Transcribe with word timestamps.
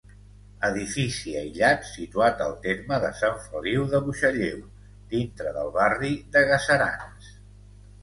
Edifici 0.69 1.33
aïllat, 1.41 1.85
situat 1.89 2.41
al 2.47 2.57
terme 2.65 2.99
de 3.05 3.13
Sant 3.21 3.39
Feliu 3.45 3.87
de 3.95 4.03
Buixalleu, 4.09 4.67
dintre 5.15 5.57
del 5.61 5.73
barri 5.81 6.15
de 6.37 6.47
Gaserans. 6.53 7.35